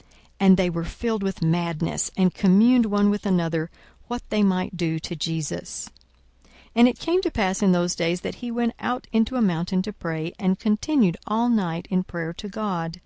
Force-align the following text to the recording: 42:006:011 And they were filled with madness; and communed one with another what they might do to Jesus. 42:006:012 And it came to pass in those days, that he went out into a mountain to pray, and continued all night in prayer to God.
42:006:011 0.00 0.08
And 0.40 0.56
they 0.56 0.70
were 0.70 0.84
filled 0.84 1.22
with 1.22 1.42
madness; 1.42 2.10
and 2.16 2.32
communed 2.32 2.86
one 2.86 3.10
with 3.10 3.26
another 3.26 3.70
what 4.08 4.22
they 4.30 4.42
might 4.42 4.74
do 4.74 4.98
to 4.98 5.14
Jesus. 5.14 5.90
42:006:012 6.68 6.70
And 6.76 6.88
it 6.88 6.98
came 6.98 7.20
to 7.20 7.30
pass 7.30 7.60
in 7.60 7.72
those 7.72 7.94
days, 7.94 8.22
that 8.22 8.36
he 8.36 8.50
went 8.50 8.72
out 8.78 9.06
into 9.12 9.36
a 9.36 9.42
mountain 9.42 9.82
to 9.82 9.92
pray, 9.92 10.32
and 10.38 10.58
continued 10.58 11.18
all 11.26 11.50
night 11.50 11.86
in 11.90 12.04
prayer 12.04 12.32
to 12.32 12.48
God. 12.48 13.02